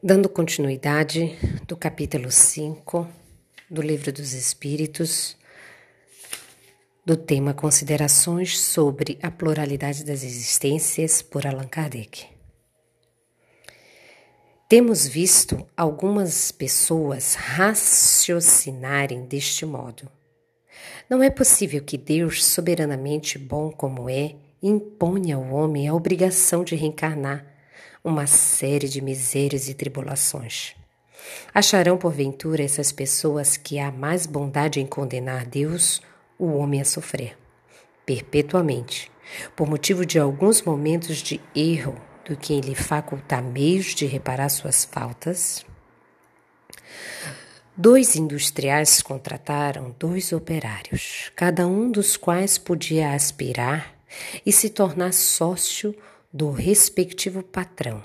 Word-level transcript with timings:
Dando 0.00 0.28
continuidade 0.28 1.36
do 1.66 1.76
capítulo 1.76 2.30
5 2.30 3.08
do 3.68 3.82
Livro 3.82 4.12
dos 4.12 4.32
Espíritos, 4.32 5.36
do 7.04 7.16
tema 7.16 7.52
Considerações 7.52 8.60
sobre 8.60 9.18
a 9.20 9.28
Pluralidade 9.28 10.04
das 10.04 10.22
Existências, 10.22 11.20
por 11.20 11.44
Allan 11.48 11.66
Kardec. 11.66 12.26
Temos 14.68 15.04
visto 15.04 15.66
algumas 15.76 16.52
pessoas 16.52 17.34
raciocinarem 17.34 19.26
deste 19.26 19.66
modo. 19.66 20.08
Não 21.10 21.24
é 21.24 21.28
possível 21.28 21.82
que 21.82 21.98
Deus, 21.98 22.46
soberanamente 22.46 23.36
bom 23.36 23.72
como 23.72 24.08
é, 24.08 24.36
imponha 24.62 25.34
ao 25.34 25.50
homem 25.50 25.88
a 25.88 25.94
obrigação 25.94 26.62
de 26.62 26.76
reencarnar 26.76 27.57
uma 28.02 28.26
série 28.26 28.88
de 28.88 29.00
misérias 29.00 29.68
e 29.68 29.74
tribulações. 29.74 30.74
Acharão, 31.52 31.98
porventura, 31.98 32.62
essas 32.62 32.92
pessoas 32.92 33.56
que 33.56 33.78
há 33.78 33.90
mais 33.90 34.26
bondade 34.26 34.80
em 34.80 34.86
condenar 34.86 35.46
Deus, 35.46 36.00
o 36.38 36.52
homem 36.52 36.80
a 36.80 36.84
sofrer, 36.84 37.36
perpetuamente, 38.06 39.10
por 39.56 39.68
motivo 39.68 40.06
de 40.06 40.18
alguns 40.18 40.62
momentos 40.62 41.18
de 41.18 41.40
erro, 41.54 42.00
do 42.24 42.36
que 42.36 42.60
lhe 42.60 42.74
facultar 42.74 43.42
meios 43.42 43.94
de 43.94 44.04
reparar 44.04 44.50
suas 44.50 44.84
faltas? 44.84 45.64
Dois 47.74 48.16
industriais 48.16 49.00
contrataram 49.00 49.94
dois 49.98 50.32
operários, 50.32 51.32
cada 51.34 51.66
um 51.66 51.90
dos 51.90 52.16
quais 52.16 52.58
podia 52.58 53.12
aspirar 53.12 53.94
e 54.44 54.52
se 54.52 54.68
tornar 54.68 55.12
sócio 55.12 55.94
do 56.32 56.50
respectivo 56.50 57.42
patrão. 57.42 58.02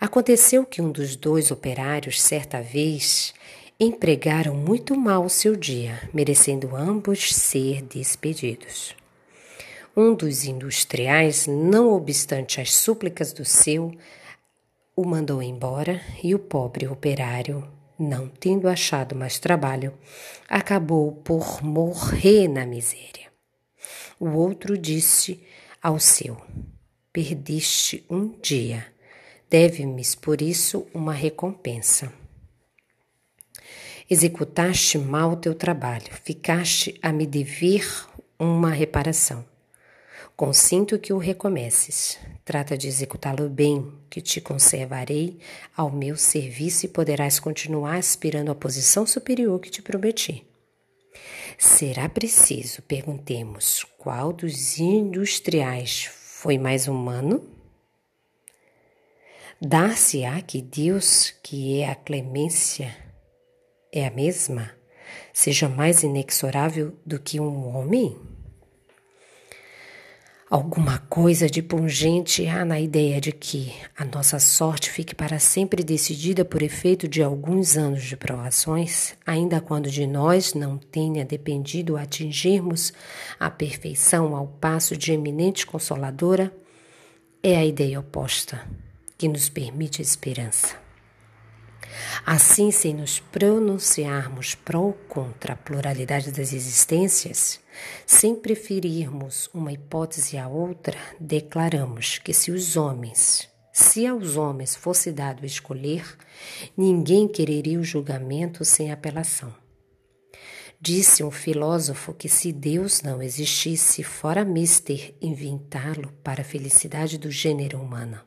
Aconteceu 0.00 0.64
que 0.64 0.80
um 0.80 0.90
dos 0.90 1.14
dois 1.14 1.50
operários, 1.50 2.20
certa 2.20 2.62
vez, 2.62 3.34
empregaram 3.78 4.54
muito 4.54 4.96
mal 4.96 5.24
o 5.24 5.30
seu 5.30 5.54
dia, 5.54 6.08
merecendo 6.12 6.74
ambos 6.74 7.32
ser 7.32 7.82
despedidos. 7.82 8.96
Um 9.96 10.14
dos 10.14 10.44
industriais, 10.44 11.46
não 11.46 11.92
obstante 11.92 12.60
as 12.60 12.74
súplicas 12.74 13.32
do 13.32 13.44
seu, 13.44 13.92
o 14.96 15.04
mandou 15.04 15.42
embora 15.42 16.00
e 16.22 16.34
o 16.34 16.38
pobre 16.38 16.88
operário, 16.88 17.68
não 17.98 18.28
tendo 18.28 18.68
achado 18.68 19.14
mais 19.14 19.38
trabalho, 19.38 19.92
acabou 20.48 21.12
por 21.12 21.62
morrer 21.62 22.48
na 22.48 22.64
miséria. 22.64 23.28
O 24.18 24.30
outro 24.30 24.78
disse 24.78 25.40
ao 25.82 26.00
seu: 26.00 26.36
Perdeste 27.20 28.04
um 28.08 28.28
dia. 28.40 28.86
Deve-me, 29.50 30.04
por 30.22 30.40
isso, 30.40 30.86
uma 30.94 31.12
recompensa. 31.12 32.12
Executaste 34.08 34.98
mal 34.98 35.34
teu 35.34 35.52
trabalho, 35.52 36.12
ficaste 36.22 36.96
a 37.02 37.12
me 37.12 37.26
dever 37.26 37.84
uma 38.38 38.70
reparação. 38.70 39.44
Consinto 40.36 40.96
que 40.96 41.12
o 41.12 41.18
recomeces. 41.18 42.20
Trata 42.44 42.78
de 42.78 42.86
executá-lo 42.86 43.48
bem, 43.48 43.92
que 44.08 44.20
te 44.20 44.40
conservarei 44.40 45.40
ao 45.76 45.90
meu 45.90 46.16
serviço 46.16 46.86
e 46.86 46.88
poderás 46.88 47.40
continuar 47.40 47.96
aspirando 47.96 48.52
à 48.52 48.54
posição 48.54 49.04
superior 49.04 49.58
que 49.58 49.70
te 49.70 49.82
prometi. 49.82 50.46
Será 51.58 52.08
preciso, 52.08 52.80
perguntemos, 52.82 53.84
qual 53.98 54.32
dos 54.32 54.78
industriais 54.78 56.16
foi 56.40 56.56
mais 56.56 56.86
humano? 56.86 57.42
Dar-se-á 59.60 60.40
que 60.40 60.62
Deus, 60.62 61.32
que 61.42 61.80
é 61.80 61.90
a 61.90 61.96
clemência, 61.96 62.96
é 63.92 64.06
a 64.06 64.10
mesma, 64.12 64.70
seja 65.32 65.68
mais 65.68 66.04
inexorável 66.04 66.96
do 67.04 67.18
que 67.18 67.40
um 67.40 67.76
homem? 67.76 68.16
Alguma 70.50 70.96
coisa 71.10 71.46
de 71.46 71.60
pungente 71.60 72.46
há 72.46 72.64
na 72.64 72.80
ideia 72.80 73.20
de 73.20 73.32
que 73.32 73.70
a 73.94 74.02
nossa 74.02 74.38
sorte 74.38 74.88
fique 74.90 75.14
para 75.14 75.38
sempre 75.38 75.84
decidida 75.84 76.42
por 76.42 76.62
efeito 76.62 77.06
de 77.06 77.22
alguns 77.22 77.76
anos 77.76 78.02
de 78.02 78.16
provações, 78.16 79.14
ainda 79.26 79.60
quando 79.60 79.90
de 79.90 80.06
nós 80.06 80.54
não 80.54 80.78
tenha 80.78 81.22
dependido 81.22 81.98
atingirmos 81.98 82.94
a 83.38 83.50
perfeição 83.50 84.34
ao 84.34 84.46
passo 84.46 84.96
de 84.96 85.12
eminente 85.12 85.66
consoladora, 85.66 86.50
é 87.42 87.54
a 87.54 87.64
ideia 87.66 88.00
oposta 88.00 88.66
que 89.18 89.28
nos 89.28 89.50
permite 89.50 90.00
a 90.00 90.02
esperança. 90.02 90.87
Assim, 92.24 92.70
sem 92.70 92.94
nos 92.94 93.20
pronunciarmos 93.20 94.54
pró 94.54 94.80
ou 94.80 94.92
contra 94.92 95.54
a 95.54 95.56
pluralidade 95.56 96.30
das 96.30 96.52
existências, 96.52 97.60
sem 98.06 98.34
preferirmos 98.34 99.48
uma 99.54 99.72
hipótese 99.72 100.36
à 100.36 100.48
outra, 100.48 100.96
declaramos 101.18 102.18
que 102.18 102.32
se 102.32 102.50
os 102.50 102.76
homens, 102.76 103.48
se 103.72 104.06
aos 104.06 104.36
homens 104.36 104.74
fosse 104.74 105.12
dado 105.12 105.46
escolher, 105.46 106.04
ninguém 106.76 107.28
quereria 107.28 107.78
o 107.78 107.84
julgamento 107.84 108.64
sem 108.64 108.90
apelação. 108.90 109.54
Disse 110.80 111.24
um 111.24 111.30
filósofo 111.30 112.14
que 112.14 112.28
se 112.28 112.52
Deus 112.52 113.02
não 113.02 113.20
existisse, 113.20 114.04
fora 114.04 114.44
mister 114.44 115.12
inventá-lo 115.20 116.12
para 116.22 116.42
a 116.42 116.44
felicidade 116.44 117.18
do 117.18 117.30
gênero 117.32 117.80
humano. 117.80 118.20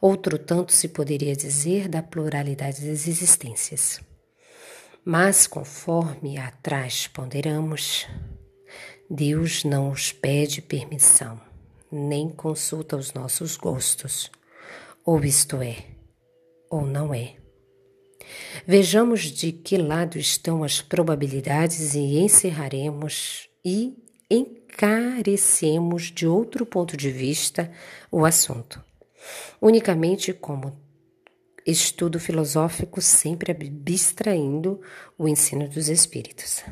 Outro 0.00 0.38
tanto 0.38 0.72
se 0.72 0.88
poderia 0.88 1.34
dizer 1.34 1.88
da 1.88 2.02
pluralidade 2.02 2.86
das 2.86 3.08
existências. 3.08 4.00
Mas, 5.04 5.46
conforme 5.46 6.38
atrás 6.38 7.06
ponderamos, 7.06 8.06
Deus 9.10 9.64
não 9.64 9.90
os 9.90 10.12
pede 10.12 10.60
permissão, 10.60 11.40
nem 11.90 12.28
consulta 12.28 12.96
os 12.96 13.12
nossos 13.14 13.56
gostos, 13.56 14.30
ou 15.04 15.24
isto 15.24 15.62
é, 15.62 15.76
ou 16.70 16.84
não 16.84 17.14
é. 17.14 17.36
Vejamos 18.66 19.22
de 19.22 19.50
que 19.52 19.78
lado 19.78 20.18
estão 20.18 20.62
as 20.62 20.82
probabilidades 20.82 21.94
e 21.94 22.18
encerraremos 22.18 23.48
e 23.64 23.96
encarecemos 24.30 26.12
de 26.12 26.26
outro 26.26 26.66
ponto 26.66 26.96
de 26.96 27.10
vista 27.10 27.72
o 28.12 28.26
assunto, 28.26 28.84
unicamente 29.60 30.32
como 30.32 30.78
estudo 31.66 32.18
filosófico 32.18 33.00
sempre 33.00 33.52
abstraindo 33.52 34.80
o 35.18 35.28
ensino 35.28 35.68
dos 35.68 35.88
espíritos. 35.88 36.64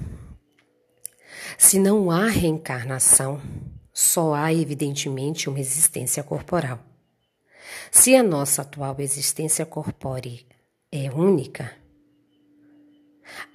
Se 1.58 1.78
não 1.78 2.10
há 2.10 2.26
reencarnação, 2.26 3.40
só 3.92 4.34
há 4.34 4.52
evidentemente 4.52 5.48
uma 5.48 5.60
existência 5.60 6.22
corporal. 6.22 6.78
Se 7.90 8.14
a 8.14 8.22
nossa 8.22 8.62
atual 8.62 8.96
existência 8.98 9.64
corpórea 9.64 10.38
é 10.90 11.10
única, 11.10 11.72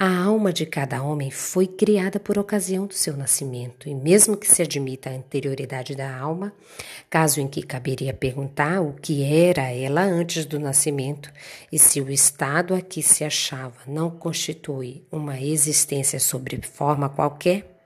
a 0.03 0.23
alma 0.23 0.51
de 0.51 0.66
cada 0.66 1.03
homem 1.03 1.29
foi 1.29 1.67
criada 1.67 2.19
por 2.19 2.39
ocasião 2.39 2.88
do 2.88 2.94
seu 2.95 3.16
nascimento, 3.16 3.88
e 3.88 3.94
mesmo 3.94 4.35
que 4.35 4.47
se 4.47 4.63
admita 4.63 5.12
a 5.12 5.13
anterioridade 5.13 5.94
da 5.94 6.17
alma, 6.17 6.51
caso 7.07 7.39
em 7.39 7.47
que 7.47 7.62
caberia 7.62 8.11
perguntar 8.11 8.81
o 8.81 8.94
que 8.94 9.23
era 9.23 9.69
ela 9.69 10.01
antes 10.01 10.44
do 10.44 10.59
nascimento 10.59 11.31
e 11.72 11.78
se 11.78 12.01
o 12.01 12.09
estado 12.09 12.73
a 12.73 12.81
que 12.81 13.03
se 13.03 13.23
achava 13.23 13.75
não 13.85 14.09
constitui 14.09 15.06
uma 15.11 15.40
existência 15.40 16.19
sobre 16.19 16.59
forma 16.63 17.07
qualquer, 17.07 17.79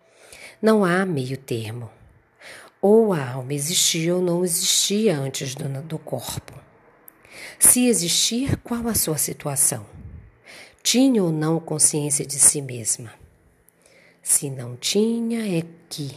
não 0.62 0.86
há 0.86 1.06
meio 1.06 1.36
termo. 1.36 1.90
Ou 2.82 3.12
a 3.12 3.32
alma 3.32 3.54
existia 3.54 4.16
ou 4.16 4.22
não 4.22 4.46
existia 4.46 5.18
antes 5.18 5.54
do, 5.54 5.68
do 5.82 6.00
corpo. 6.00 6.54
Se 7.60 7.88
existir, 7.88 8.56
qual 8.64 8.88
a 8.88 8.96
sua 8.96 9.18
situação? 9.18 10.05
Tinha 10.86 11.24
ou 11.24 11.32
não 11.32 11.60
consciência 11.60 12.24
de 12.24 12.38
si 12.38 12.62
mesma. 12.62 13.12
Se 14.22 14.52
não 14.52 14.76
tinha, 14.76 15.58
é 15.58 15.64
que, 15.90 16.16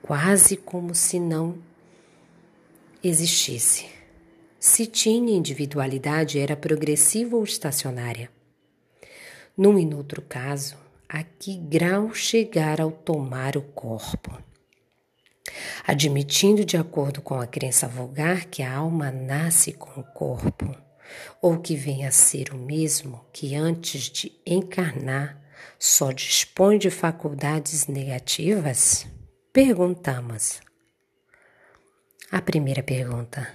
quase 0.00 0.56
como 0.56 0.94
se 0.94 1.18
não 1.18 1.58
existisse. 3.02 3.86
Se 4.60 4.86
tinha 4.86 5.36
individualidade, 5.36 6.38
era 6.38 6.56
progressiva 6.56 7.36
ou 7.36 7.42
estacionária. 7.42 8.30
Num 9.56 9.76
e 9.76 9.84
noutro 9.84 10.22
caso, 10.22 10.76
a 11.08 11.24
que 11.24 11.56
grau 11.56 12.14
chegar 12.14 12.80
ao 12.80 12.92
tomar 12.92 13.56
o 13.56 13.62
corpo? 13.62 14.30
Admitindo, 15.84 16.64
de 16.64 16.76
acordo 16.76 17.20
com 17.20 17.40
a 17.40 17.48
crença 17.48 17.88
vulgar, 17.88 18.44
que 18.44 18.62
a 18.62 18.76
alma 18.76 19.10
nasce 19.10 19.72
com 19.72 20.00
o 20.00 20.04
corpo, 20.04 20.83
ou 21.40 21.58
que 21.58 21.76
venha 21.76 22.08
a 22.08 22.12
ser 22.12 22.52
o 22.52 22.56
mesmo 22.56 23.24
que 23.32 23.54
antes 23.54 24.10
de 24.10 24.32
encarnar 24.46 25.40
só 25.78 26.12
dispõe 26.12 26.78
de 26.78 26.90
faculdades 26.90 27.86
negativas? 27.86 29.06
Perguntamos. 29.52 30.60
A 32.30 32.40
primeira 32.40 32.82
pergunta: 32.82 33.48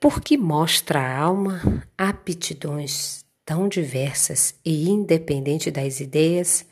porque 0.00 0.36
mostra 0.36 1.00
à 1.00 1.18
alma 1.18 1.84
aptidões 1.96 3.24
tão 3.44 3.68
diversas 3.68 4.54
e 4.64 4.88
independente 4.88 5.70
das 5.70 6.00
ideias 6.00 6.64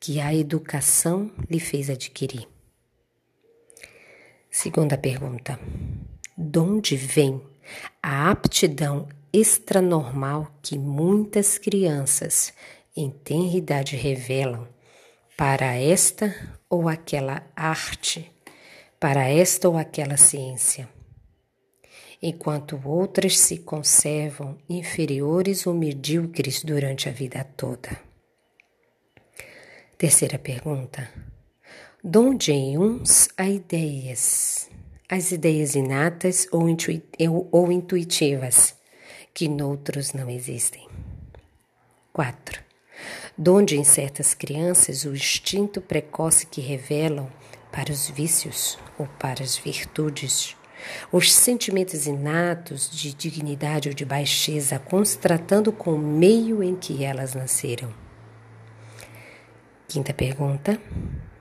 que 0.00 0.18
a 0.20 0.34
educação 0.34 1.30
lhe 1.48 1.60
fez 1.60 1.88
adquirir. 1.88 2.48
Segunda 4.50 4.98
pergunta: 4.98 5.58
de 6.36 6.58
onde 6.58 6.96
vem 6.96 7.40
a 8.02 8.30
aptidão 8.30 9.08
extranormal 9.32 10.52
que 10.62 10.78
muitas 10.78 11.58
crianças 11.58 12.52
em 12.96 13.10
tenra 13.10 13.56
idade 13.56 13.96
revelam 13.96 14.68
para 15.36 15.74
esta 15.74 16.34
ou 16.68 16.88
aquela 16.88 17.42
arte, 17.56 18.30
para 19.00 19.28
esta 19.28 19.68
ou 19.68 19.76
aquela 19.76 20.16
ciência? 20.16 20.88
enquanto 22.22 22.80
outras 22.84 23.38
se 23.38 23.58
conservam 23.58 24.56
inferiores 24.68 25.66
ou 25.66 25.74
medíocres 25.74 26.62
durante 26.62 27.08
a 27.08 27.12
vida 27.12 27.42
toda. 27.56 28.00
Terceira 29.98 30.38
pergunta: 30.38 31.10
Donde 32.02 32.52
em 32.52 32.78
uns 32.78 33.28
há 33.36 33.48
ideias, 33.48 34.70
as 35.12 35.30
ideias 35.30 35.74
inatas 35.74 36.48
ou, 36.50 36.66
intui 36.66 37.02
ou 37.50 37.70
intuitivas, 37.70 38.74
que 39.34 39.46
noutros 39.46 40.14
não 40.14 40.30
existem? 40.30 40.88
4. 42.14 42.62
Donde 43.36 43.76
em 43.76 43.84
certas 43.84 44.32
crianças 44.32 45.04
o 45.04 45.14
instinto 45.14 45.82
precoce 45.82 46.46
que 46.46 46.62
revelam 46.62 47.30
para 47.70 47.92
os 47.92 48.08
vícios 48.08 48.78
ou 48.98 49.06
para 49.18 49.44
as 49.44 49.54
virtudes 49.54 50.56
os 51.12 51.30
sentimentos 51.30 52.06
inatos 52.06 52.88
de 52.90 53.12
dignidade 53.12 53.90
ou 53.90 53.94
de 53.94 54.06
baixeza, 54.06 54.78
constratando 54.78 55.70
com 55.70 55.92
o 55.92 55.98
meio 55.98 56.62
em 56.62 56.74
que 56.74 57.04
elas 57.04 57.34
nasceram. 57.34 57.92
Quinta 59.86 60.14
pergunta: 60.14 60.80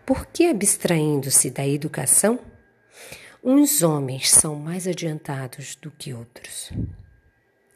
por 0.05 0.25
que, 0.25 0.47
abstraindo-se 0.47 1.49
da 1.49 1.65
educação, 1.65 2.37
uns 3.43 3.81
homens 3.81 4.29
são 4.29 4.55
mais 4.55 4.87
adiantados 4.87 5.75
do 5.75 5.89
que 5.91 6.13
outros? 6.13 6.71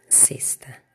Sexta: 0.08 0.86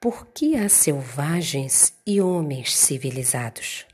por 0.00 0.28
que 0.28 0.56
há 0.56 0.68
selvagens 0.68 1.92
e 2.06 2.20
homens 2.20 2.76
civilizados? 2.76 3.84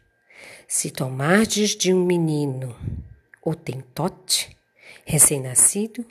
Se 0.68 0.90
tomardes 0.90 1.70
de 1.70 1.94
um 1.94 2.04
menino 2.04 2.76
o 3.42 3.54
tentote, 3.54 4.54
recém-nascido 5.06 6.04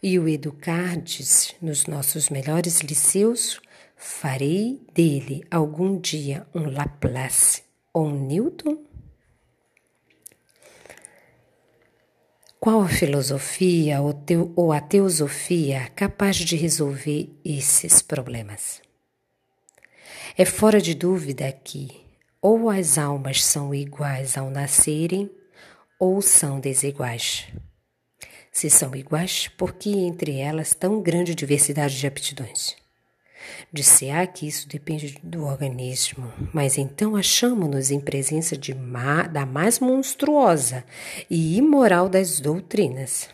e 0.00 0.16
o 0.18 0.28
educardes 0.28 1.54
nos 1.60 1.86
nossos 1.86 2.28
melhores 2.28 2.80
liceus, 2.80 3.60
farei 3.96 4.80
dele 4.94 5.44
algum 5.50 5.98
dia 5.98 6.46
um 6.54 6.70
Laplace 6.70 7.62
ou 7.92 8.06
um 8.06 8.26
Newton? 8.26 8.91
Qual 12.64 12.86
filosofia 12.86 14.00
ou, 14.00 14.14
ou 14.54 14.72
a 14.72 14.80
teosofia 14.80 15.88
capaz 15.96 16.36
de 16.36 16.54
resolver 16.54 17.28
esses 17.44 18.00
problemas? 18.00 18.80
É 20.38 20.44
fora 20.44 20.80
de 20.80 20.94
dúvida 20.94 21.50
que 21.50 21.90
ou 22.40 22.70
as 22.70 22.98
almas 22.98 23.44
são 23.44 23.74
iguais 23.74 24.38
ao 24.38 24.48
nascerem 24.48 25.28
ou 25.98 26.22
são 26.22 26.60
desiguais 26.60 27.48
se 28.52 28.70
são 28.70 28.94
iguais, 28.94 29.48
por 29.48 29.72
que 29.72 29.90
entre 29.90 30.38
elas 30.38 30.72
tão 30.72 31.02
grande 31.02 31.34
diversidade 31.34 31.98
de 31.98 32.06
aptidões? 32.06 32.76
Disse-á 33.72 34.26
que 34.26 34.46
isso 34.46 34.68
depende 34.68 35.18
do 35.22 35.44
organismo, 35.44 36.32
mas 36.52 36.76
então 36.76 37.16
achamos-nos 37.16 37.90
em 37.90 38.00
presença 38.00 38.56
de 38.56 38.74
ma, 38.74 39.22
da 39.22 39.46
mais 39.46 39.78
monstruosa 39.80 40.84
e 41.28 41.56
imoral 41.56 42.08
das 42.08 42.40
doutrinas. 42.40 43.28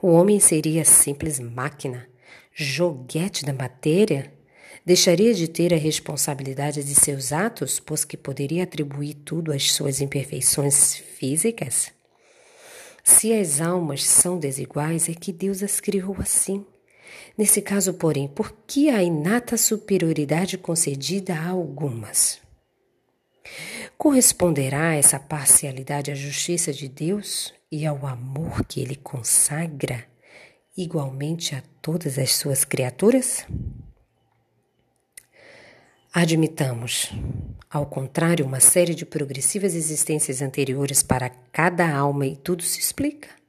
O 0.00 0.08
homem 0.08 0.40
seria 0.40 0.84
simples 0.84 1.38
máquina, 1.40 2.08
joguete 2.52 3.44
da 3.44 3.52
matéria? 3.52 4.32
Deixaria 4.84 5.34
de 5.34 5.46
ter 5.46 5.74
a 5.74 5.76
responsabilidade 5.76 6.82
de 6.82 6.94
seus 6.94 7.32
atos, 7.32 7.78
pois 7.78 8.04
que 8.04 8.16
poderia 8.16 8.64
atribuir 8.64 9.14
tudo 9.14 9.52
às 9.52 9.72
suas 9.72 10.00
imperfeições 10.00 10.94
físicas? 10.94 11.92
Se 13.04 13.32
as 13.32 13.60
almas 13.60 14.04
são 14.04 14.38
desiguais, 14.38 15.08
é 15.08 15.14
que 15.14 15.32
Deus 15.32 15.62
as 15.62 15.80
criou 15.80 16.16
assim. 16.18 16.64
Nesse 17.36 17.62
caso, 17.62 17.94
porém, 17.94 18.28
por 18.28 18.52
que 18.66 18.88
a 18.88 19.02
inata 19.02 19.56
superioridade 19.56 20.58
concedida 20.58 21.34
a 21.34 21.48
algumas? 21.48 22.38
Corresponderá 23.96 24.94
essa 24.94 25.18
parcialidade 25.18 26.10
à 26.10 26.14
justiça 26.14 26.72
de 26.72 26.88
Deus 26.88 27.52
e 27.70 27.86
ao 27.86 28.06
amor 28.06 28.64
que 28.64 28.80
ele 28.80 28.96
consagra 28.96 30.04
igualmente 30.76 31.54
a 31.54 31.62
todas 31.82 32.18
as 32.18 32.34
suas 32.34 32.64
criaturas? 32.64 33.46
Admitamos, 36.12 37.12
ao 37.70 37.86
contrário, 37.86 38.44
uma 38.44 38.58
série 38.58 38.94
de 38.94 39.06
progressivas 39.06 39.74
existências 39.74 40.42
anteriores 40.42 41.02
para 41.02 41.30
cada 41.52 41.88
alma 41.88 42.26
e 42.26 42.36
tudo 42.36 42.62
se 42.62 42.80
explica. 42.80 43.39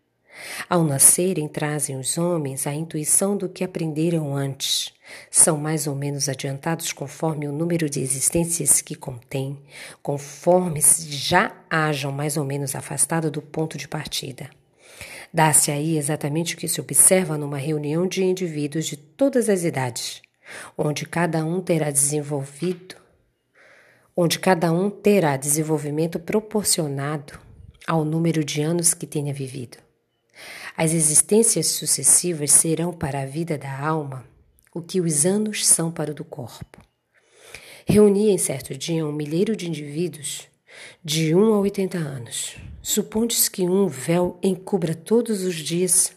Ao 0.70 0.84
nascerem, 0.84 1.48
trazem 1.48 1.98
os 1.98 2.18
homens 2.18 2.66
a 2.66 2.74
intuição 2.74 3.36
do 3.36 3.50
que 3.50 3.64
aprenderam 3.64 4.36
antes. 4.36 4.94
São 5.30 5.58
mais 5.58 5.88
ou 5.88 5.96
menos 5.96 6.30
adiantados 6.30 6.94
conforme 6.94 7.48
o 7.48 7.52
número 7.52 7.90
de 7.90 8.00
existências 8.00 8.82
que 8.82 8.96
contêm, 8.96 9.60
conforme 10.02 10.82
já 10.82 11.54
hajam 11.70 12.12
mais 12.12 12.38
ou 12.38 12.46
menos 12.46 12.76
afastado 12.76 13.30
do 13.30 13.42
ponto 13.42 13.78
de 13.78 13.88
partida. 13.88 14.50
Dá-se 15.34 15.72
aí 15.72 15.98
exatamente 15.98 16.56
o 16.56 16.58
que 16.58 16.68
se 16.68 16.82
observa 16.82 17.38
numa 17.38 17.58
reunião 17.58 18.08
de 18.08 18.24
indivíduos 18.24 18.86
de 18.86 18.98
todas 18.98 19.50
as 19.50 19.64
idades 19.64 20.22
onde 20.78 21.06
cada 21.06 21.44
um 21.46 21.62
terá 21.62 21.92
desenvolvido, 21.92 22.96
onde 24.16 24.40
cada 24.40 24.72
um 24.72 24.90
terá 24.90 25.38
desenvolvimento 25.38 26.20
proporcionado 26.20 27.40
ao 27.88 28.04
número 28.04 28.44
de 28.44 28.62
anos 28.62 28.94
que 28.94 29.08
tenha 29.08 29.34
vivido. 29.34 29.78
As 30.84 30.94
existências 30.94 31.68
sucessivas 31.68 32.50
serão 32.54 32.92
para 32.92 33.22
a 33.22 33.26
vida 33.28 33.56
da 33.56 33.86
alma 33.86 34.26
o 34.74 34.82
que 34.82 35.00
os 35.00 35.28
anos 35.28 35.68
são 35.68 35.92
para 35.92 36.10
o 36.10 36.14
do 36.16 36.24
corpo. 36.24 36.82
Reuni 37.86 38.32
em 38.32 38.38
certo 38.40 38.76
dia 38.76 39.06
um 39.06 39.12
milheiro 39.12 39.56
de 39.56 39.70
indivíduos 39.70 40.48
de 41.06 41.36
1 41.36 41.54
a 41.54 41.60
80 41.60 42.00
anos. 42.00 42.56
Supondes 42.82 43.48
que 43.48 43.62
um 43.62 43.88
véu 43.88 44.40
encubra 44.42 44.96
todos 44.96 45.44
os 45.44 45.54
dias 45.54 46.14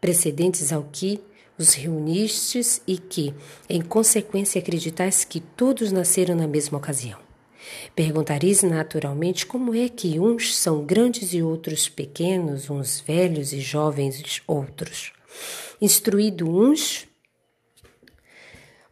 precedentes 0.00 0.72
ao 0.72 0.82
que 0.82 1.20
os 1.56 1.72
reunistes 1.74 2.82
e 2.84 2.98
que, 2.98 3.32
em 3.68 3.80
consequência, 3.80 4.58
acreditais 4.58 5.22
que 5.22 5.38
todos 5.38 5.92
nasceram 5.92 6.34
na 6.34 6.48
mesma 6.48 6.78
ocasião. 6.78 7.27
Perguntareis 7.94 8.62
naturalmente 8.62 9.46
como 9.46 9.74
é 9.74 9.88
que 9.88 10.18
uns 10.18 10.56
são 10.56 10.84
grandes 10.84 11.32
e 11.32 11.42
outros 11.42 11.88
pequenos, 11.88 12.70
uns 12.70 13.00
velhos 13.00 13.52
e 13.52 13.60
jovens 13.60 14.42
outros. 14.46 15.12
Instruído 15.80 16.48
uns, 16.48 17.06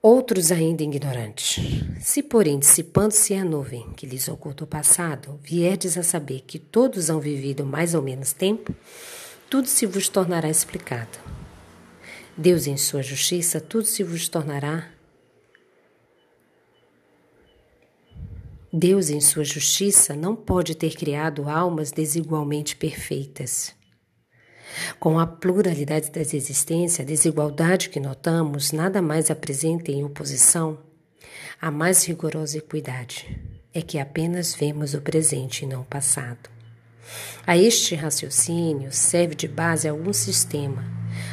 outros 0.02 0.52
ainda 0.52 0.84
ignorantes. 0.84 1.60
Se, 2.00 2.22
porém, 2.22 2.58
dissipando-se 2.58 3.34
a 3.34 3.44
nuvem 3.44 3.90
que 3.96 4.06
lhes 4.06 4.28
oculta 4.28 4.64
o 4.64 4.66
passado, 4.66 5.40
vierdes 5.42 5.98
a 5.98 6.02
saber 6.02 6.42
que 6.46 6.58
todos 6.58 7.10
hão 7.10 7.18
vivido 7.18 7.66
mais 7.66 7.94
ou 7.94 8.02
menos 8.02 8.32
tempo, 8.32 8.74
tudo 9.50 9.66
se 9.66 9.86
vos 9.86 10.08
tornará 10.08 10.48
explicado. 10.48 11.18
Deus, 12.36 12.66
em 12.66 12.76
sua 12.76 13.02
justiça, 13.02 13.60
tudo 13.60 13.86
se 13.86 14.04
vos 14.04 14.28
tornará. 14.28 14.95
Deus, 18.76 19.10
em 19.10 19.20
sua 19.20 19.44
justiça, 19.44 20.14
não 20.14 20.36
pode 20.36 20.74
ter 20.74 20.94
criado 20.94 21.48
almas 21.48 21.90
desigualmente 21.90 22.76
perfeitas. 22.76 23.74
Com 25.00 25.18
a 25.18 25.26
pluralidade 25.26 26.10
das 26.10 26.34
existências, 26.34 27.00
a 27.00 27.04
desigualdade 27.04 27.88
que 27.88 27.98
notamos 27.98 28.72
nada 28.72 29.00
mais 29.00 29.30
apresenta 29.30 29.90
em 29.90 30.04
oposição 30.04 30.78
à 31.60 31.70
mais 31.70 32.04
rigorosa 32.04 32.58
equidade. 32.58 33.40
É 33.72 33.80
que 33.80 33.98
apenas 33.98 34.54
vemos 34.54 34.94
o 34.94 35.00
presente 35.00 35.64
e 35.64 35.66
não 35.66 35.82
o 35.82 35.84
passado. 35.84 36.50
A 37.46 37.56
este 37.56 37.94
raciocínio 37.94 38.92
serve 38.92 39.34
de 39.34 39.48
base 39.48 39.88
algum 39.88 40.12
sistema 40.12 40.84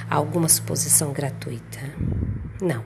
alguma 0.09 0.47
suposição 0.47 1.12
gratuita. 1.12 1.79
Não. 2.62 2.85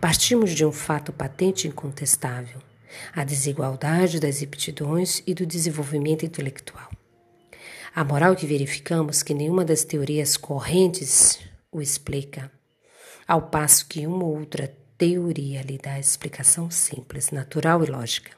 Partimos 0.00 0.52
de 0.52 0.64
um 0.64 0.72
fato 0.72 1.12
patente 1.12 1.66
e 1.66 1.70
incontestável: 1.70 2.60
a 3.12 3.24
desigualdade 3.24 4.20
das 4.20 4.42
aptidões 4.42 5.22
e 5.26 5.34
do 5.34 5.46
desenvolvimento 5.46 6.24
intelectual. 6.24 6.90
A 7.94 8.04
moral 8.04 8.36
que 8.36 8.46
verificamos 8.46 9.22
que 9.22 9.32
nenhuma 9.32 9.64
das 9.64 9.84
teorias 9.84 10.36
correntes 10.36 11.38
o 11.72 11.80
explica, 11.80 12.50
ao 13.26 13.42
passo 13.42 13.86
que 13.86 14.06
uma 14.06 14.24
ou 14.24 14.38
outra 14.38 14.72
teoria 14.98 15.62
lhe 15.62 15.78
dá 15.78 15.98
explicação 15.98 16.70
simples, 16.70 17.30
natural 17.30 17.82
e 17.84 17.86
lógica. 17.86 18.32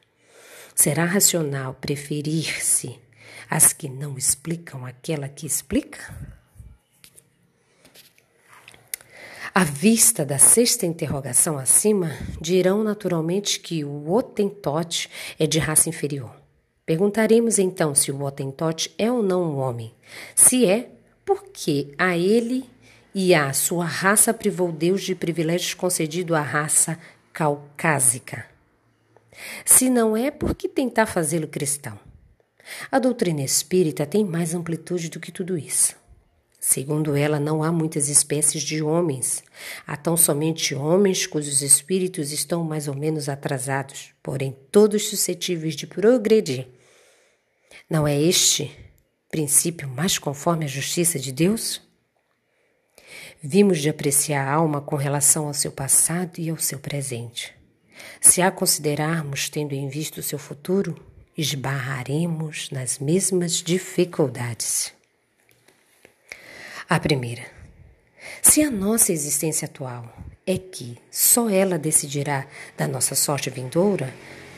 Será 0.75 1.05
racional 1.05 1.75
preferir-se 1.75 2.99
as 3.51 3.73
que 3.73 3.89
não 3.89 4.17
explicam 4.17 4.87
aquela 4.87 5.29
que 5.29 5.47
explica? 5.47 6.38
À 9.55 9.65
vista 9.65 10.25
da 10.25 10.39
sexta 10.39 10.87
interrogação 10.87 11.59
acima, 11.59 12.11
dirão 12.41 12.85
naturalmente 12.85 13.61
que 13.61 13.85
o 13.85 14.13
Otentote 14.13 15.11
é 15.39 15.47
de 15.47 15.59
raça 15.59 15.89
inferior. 15.89 16.31
Perguntaremos 16.85 17.59
então 17.59 17.95
se 17.95 18.11
o 18.11 18.23
Otentote 18.23 18.95
é 18.97 19.11
ou 19.11 19.23
não 19.23 19.43
um 19.43 19.59
homem. 19.59 19.93
Se 20.35 20.65
é, 20.65 20.91
por 21.25 21.45
que 21.45 21.93
a 21.99 22.17
ele 22.17 22.65
e 23.15 23.35
à 23.35 23.53
sua 23.53 23.85
raça 23.85 24.33
privou 24.33 24.73
Deus 24.73 25.03
de 25.03 25.15
privilégios 25.15 25.75
concedido 25.75 26.35
à 26.35 26.41
raça 26.41 26.99
caucásica? 27.33 28.47
Se 29.65 29.89
não 29.89 30.17
é, 30.17 30.31
por 30.31 30.55
que 30.55 30.69
tentar 30.69 31.07
fazê-lo 31.07 31.47
cristão? 31.47 31.99
A 32.91 32.99
doutrina 32.99 33.43
espírita 33.43 34.07
tem 34.07 34.25
mais 34.25 34.55
amplitude 34.55 35.09
do 35.09 35.21
que 35.21 35.33
tudo 35.33 35.57
isso. 35.57 35.97
Segundo 36.61 37.15
ela, 37.15 37.39
não 37.39 37.63
há 37.63 37.71
muitas 37.71 38.09
espécies 38.09 38.63
de 38.63 38.83
homens. 38.83 39.45
Há 39.87 39.97
tão 39.97 40.17
somente 40.17 40.75
homens 40.75 41.25
cujos 41.25 41.63
espíritos 41.63 42.33
estão 42.33 42.65
mais 42.65 42.89
ou 42.89 42.95
menos 42.95 43.29
atrasados, 43.29 44.11
porém 44.23 44.57
todos 44.73 45.09
suscetíveis 45.09 45.77
de 45.77 45.87
progredir. 45.87 46.67
Não 47.89 48.07
é 48.07 48.21
este 48.21 48.77
princípio 49.31 49.89
mais 49.89 50.19
conforme 50.19 50.65
a 50.65 50.69
justiça 50.69 51.19
de 51.19 51.31
Deus? 51.31 51.81
Vimos 53.41 53.79
de 53.79 53.89
apreciar 53.89 54.49
a 54.49 54.53
alma 54.53 54.81
com 54.81 54.97
relação 54.97 55.47
ao 55.47 55.55
seu 55.55 55.71
passado 55.71 56.39
e 56.39 56.51
ao 56.51 56.57
seu 56.57 56.81
presente. 56.81 57.55
Se 58.21 58.43
a 58.43 58.51
considerarmos 58.51 59.49
tendo 59.49 59.75
em 59.75 59.89
vista 59.89 60.19
o 60.19 60.25
seu 60.25 60.39
futuro, 60.39 60.97
esbarraremos 61.37 62.69
nas 62.71 62.99
mesmas 62.99 63.63
dificuldades. 63.63 64.98
A 66.91 66.99
primeira, 66.99 67.43
se 68.41 68.63
a 68.63 68.71
nossa 68.71 69.13
existência 69.13 69.67
atual 69.67 70.11
é 70.47 70.57
que 70.57 70.97
só 71.11 71.51
ela 71.51 71.79
decidirá 71.79 72.47
da 72.79 72.89
nossa 72.89 73.15
sorte 73.15 73.51
vindoura, 73.51 74.11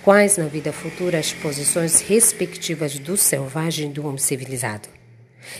quais 0.04 0.37
na 0.37 0.46
vida 0.46 0.72
futura 0.72 1.18
as 1.18 1.32
posições 1.32 2.00
respectivas 2.00 2.96
do 3.00 3.16
selvagem 3.16 3.90
e 3.90 3.92
do 3.92 4.06
homem 4.06 4.18
civilizado? 4.18 4.88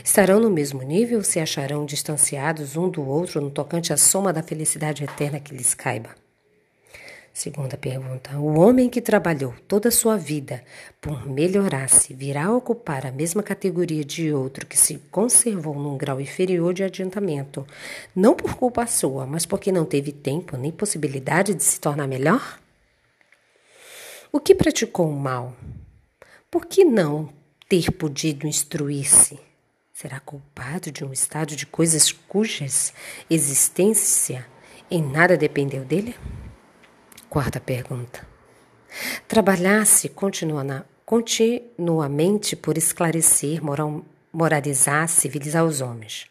Estarão 0.05 0.39
no 0.39 0.49
mesmo 0.49 0.81
nível 0.83 1.19
ou 1.19 1.25
se 1.25 1.41
acharão 1.41 1.85
distanciados 1.85 2.77
um 2.77 2.89
do 2.89 3.05
outro 3.05 3.41
no 3.41 3.51
tocante 3.51 3.93
à 3.93 3.97
soma 3.97 4.33
da 4.33 4.41
felicidade 4.41 5.03
eterna 5.03 5.41
que 5.41 5.53
lhes 5.53 5.75
caiba? 5.75 6.11
Segunda 7.33 7.77
pergunta: 7.77 8.37
O 8.39 8.59
homem 8.59 8.89
que 8.89 9.01
trabalhou 9.01 9.55
toda 9.67 9.89
a 9.89 9.93
sua 9.93 10.17
vida 10.17 10.63
por 11.01 11.27
melhorar-se 11.27 12.13
virá 12.13 12.53
ocupar 12.53 13.07
a 13.07 13.13
mesma 13.13 13.43
categoria 13.43 14.05
de 14.05 14.33
outro 14.33 14.67
que 14.67 14.77
se 14.77 14.99
conservou 15.11 15.75
num 15.75 15.97
grau 15.97 16.21
inferior 16.21 16.75
de 16.75 16.83
adiantamento, 16.83 17.67
não 18.15 18.35
por 18.35 18.57
culpa 18.57 18.87
sua, 18.87 19.27
mas 19.27 19.47
porque 19.47 19.71
não 19.71 19.85
teve 19.85 20.13
tempo 20.13 20.57
nem 20.57 20.73
possibilidade 20.73 21.55
de 21.55 21.63
se 21.63 21.81
tornar 21.81 22.09
melhor? 22.09 22.59
O 24.33 24.39
que 24.39 24.55
praticou 24.55 25.11
mal? 25.11 25.57
Por 26.51 26.67
que 26.67 26.85
não 26.85 27.29
ter 27.69 27.91
podido 27.93 28.47
instruir-se? 28.47 29.39
Será 29.93 30.19
culpado 30.19 30.91
de 30.91 31.05
um 31.05 31.13
estado 31.13 31.55
de 31.55 31.67
coisas 31.67 32.11
cujas 32.11 32.93
existência 33.29 34.47
em 34.91 35.03
nada 35.03 35.37
dependeu 35.37 35.85
dele? 35.85 36.17
Quarta 37.31 37.59
pergunta. 37.61 38.27
Trabalhasse 39.29 40.09
continuamente 40.09 42.57
por 42.57 42.77
esclarecer, 42.77 43.63
moral, 43.63 44.05
moralizar, 44.33 45.07
civilizar 45.07 45.65
os 45.65 45.81
homens. 45.81 46.27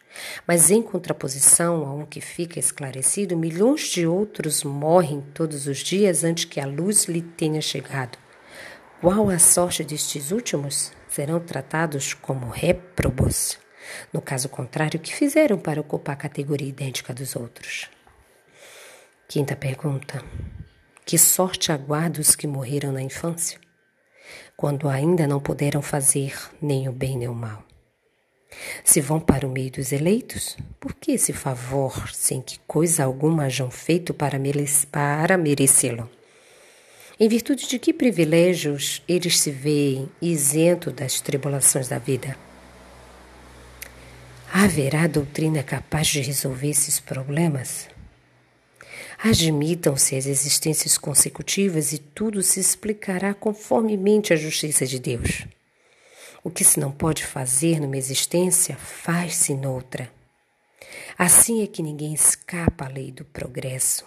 Mas 0.45 0.69
em 0.69 0.81
contraposição 0.81 1.85
a 1.85 1.93
um 1.93 2.05
que 2.05 2.19
fica 2.19 2.59
esclarecido, 2.59 3.37
milhões 3.37 3.83
de 3.83 4.05
outros 4.05 4.65
morrem 4.65 5.21
todos 5.33 5.67
os 5.67 5.77
dias 5.77 6.25
antes 6.25 6.43
que 6.43 6.59
a 6.59 6.65
luz 6.65 7.05
lhe 7.05 7.21
tenha 7.21 7.61
chegado. 7.61 8.17
Qual 8.99 9.29
a 9.29 9.39
sorte 9.39 9.85
destes 9.85 10.31
últimos? 10.31 10.91
Serão 11.07 11.39
tratados 11.39 12.13
como 12.13 12.49
réprobos. 12.49 13.57
No 14.11 14.21
caso 14.21 14.49
contrário, 14.49 14.99
o 14.99 15.01
que 15.01 15.15
fizeram 15.15 15.57
para 15.57 15.79
ocupar 15.79 16.15
a 16.15 16.19
categoria 16.19 16.67
idêntica 16.67 17.13
dos 17.13 17.37
outros? 17.37 17.89
Quinta 19.29 19.55
pergunta. 19.55 20.21
Que 21.09 21.17
sorte 21.17 21.71
aguarda 21.71 22.21
os 22.21 22.35
que 22.35 22.45
morreram 22.45 22.91
na 22.91 23.01
infância, 23.01 23.59
quando 24.55 24.87
ainda 24.87 25.25
não 25.25 25.39
puderam 25.39 25.81
fazer 25.81 26.37
nem 26.61 26.87
o 26.87 26.91
bem 26.91 27.17
nem 27.17 27.27
o 27.27 27.33
mal. 27.33 27.63
Se 28.83 29.01
vão 29.01 29.19
para 29.19 29.47
o 29.47 29.49
meio 29.49 29.71
dos 29.71 29.91
eleitos, 29.91 30.55
por 30.79 30.93
que 30.93 31.13
esse 31.13 31.33
favor, 31.33 32.11
sem 32.13 32.43
que 32.43 32.59
coisa 32.67 33.05
alguma 33.05 33.45
hajam 33.45 33.71
feito 33.71 34.13
para, 34.13 34.37
merecê-lo? 35.35 36.07
Em 37.19 37.27
virtude 37.27 37.67
de 37.67 37.79
que 37.79 37.91
privilégios 37.91 39.01
eles 39.07 39.39
se 39.39 39.49
veem 39.49 40.11
isento 40.21 40.91
das 40.91 41.19
tribulações 41.19 41.87
da 41.87 41.97
vida? 41.97 42.37
Haverá 44.53 45.07
doutrina 45.07 45.63
capaz 45.63 46.05
de 46.05 46.21
resolver 46.21 46.69
esses 46.69 46.99
problemas? 46.99 47.89
Admitam-se 49.21 50.15
as 50.15 50.25
existências 50.25 50.97
consecutivas 50.97 51.91
e 51.91 51.97
tudo 51.97 52.41
se 52.41 52.57
explicará 52.57 53.33
conformemente 53.33 54.31
à 54.31 54.37
justiça 54.37 54.85
de 54.85 54.97
Deus. 54.97 55.45
O 56.41 56.49
que 56.49 56.63
se 56.63 56.79
não 56.79 56.89
pode 56.89 57.25
fazer 57.25 57.81
numa 57.81 57.97
existência, 57.97 58.77
faz-se 58.77 59.53
noutra. 59.53 60.09
Assim 61.17 61.61
é 61.61 61.67
que 61.67 61.83
ninguém 61.83 62.13
escapa 62.13 62.85
à 62.85 62.87
lei 62.87 63.11
do 63.11 63.25
progresso, 63.25 64.05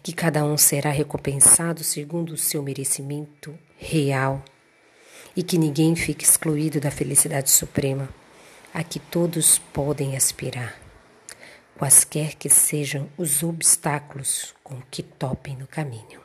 que 0.00 0.12
cada 0.12 0.44
um 0.44 0.56
será 0.56 0.90
recompensado 0.90 1.82
segundo 1.82 2.34
o 2.34 2.38
seu 2.38 2.62
merecimento 2.62 3.52
real 3.76 4.44
e 5.34 5.42
que 5.42 5.58
ninguém 5.58 5.96
fique 5.96 6.24
excluído 6.24 6.78
da 6.78 6.92
felicidade 6.92 7.50
suprema 7.50 8.08
a 8.72 8.84
que 8.84 9.00
todos 9.00 9.58
podem 9.58 10.16
aspirar 10.16 10.79
quaisquer 11.80 12.36
que 12.36 12.50
sejam 12.50 13.08
os 13.16 13.42
obstáculos 13.42 14.54
com 14.62 14.82
que 14.90 15.02
topem 15.02 15.56
no 15.56 15.66
caminho. 15.66 16.20